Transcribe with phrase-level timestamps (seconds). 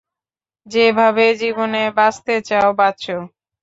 [0.67, 3.17] যেভাবে জীবনে বাঁচতে চাও বাঁচো।